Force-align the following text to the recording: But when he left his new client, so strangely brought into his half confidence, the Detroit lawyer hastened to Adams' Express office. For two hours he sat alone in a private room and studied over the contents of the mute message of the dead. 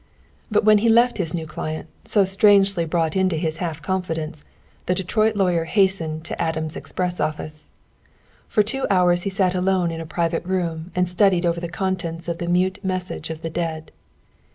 But 0.49 0.63
when 0.65 0.79
he 0.79 0.89
left 0.89 1.19
his 1.19 1.35
new 1.35 1.45
client, 1.45 1.87
so 2.05 2.25
strangely 2.25 2.85
brought 2.85 3.15
into 3.15 3.35
his 3.35 3.57
half 3.57 3.83
confidence, 3.83 4.43
the 4.87 4.95
Detroit 4.95 5.35
lawyer 5.35 5.65
hastened 5.65 6.23
to 6.25 6.41
Adams' 6.41 6.75
Express 6.75 7.19
office. 7.19 7.69
For 8.47 8.63
two 8.63 8.87
hours 8.89 9.21
he 9.21 9.29
sat 9.29 9.53
alone 9.53 9.91
in 9.91 10.01
a 10.01 10.07
private 10.07 10.43
room 10.43 10.89
and 10.95 11.07
studied 11.07 11.45
over 11.45 11.59
the 11.59 11.69
contents 11.69 12.27
of 12.27 12.39
the 12.39 12.47
mute 12.47 12.79
message 12.83 13.29
of 13.29 13.43
the 13.43 13.51
dead. 13.51 13.91